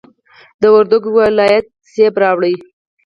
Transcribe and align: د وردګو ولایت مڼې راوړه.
د 0.61 0.63
وردګو 0.75 1.09
ولایت 1.21 1.67
مڼې 1.95 2.05
راوړه. 2.21 2.51